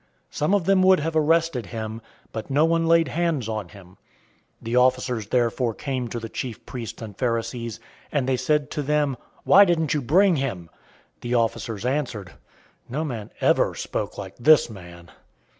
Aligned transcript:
007:044 0.31 0.35
Some 0.37 0.53
of 0.55 0.65
them 0.65 0.81
would 0.81 0.99
have 1.01 1.15
arrested 1.15 1.65
him, 1.67 2.01
but 2.31 2.49
no 2.49 2.65
one 2.65 2.87
laid 2.87 3.09
hands 3.09 3.47
on 3.47 3.69
him. 3.69 3.97
007:045 4.63 4.63
The 4.63 4.75
officers 4.75 5.27
therefore 5.27 5.73
came 5.75 6.07
to 6.07 6.19
the 6.19 6.27
chief 6.27 6.65
priests 6.65 7.03
and 7.03 7.15
Pharisees, 7.15 7.79
and 8.11 8.27
they 8.27 8.35
said 8.35 8.71
to 8.71 8.81
them, 8.81 9.15
"Why 9.43 9.63
didn't 9.63 9.93
you 9.93 10.01
bring 10.01 10.37
him?" 10.37 10.71
007:046 11.17 11.21
The 11.21 11.35
officers 11.35 11.85
answered, 11.85 12.31
"No 12.89 13.03
man 13.05 13.29
ever 13.41 13.75
spoke 13.75 14.17
like 14.17 14.35
this 14.37 14.71
man!" 14.71 15.11